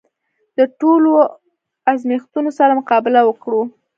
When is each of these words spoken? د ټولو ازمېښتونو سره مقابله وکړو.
د 0.57 0.59
ټولو 0.79 1.11
ازمېښتونو 1.91 2.49
سره 2.59 2.77
مقابله 2.79 3.21
وکړو. 3.25 3.61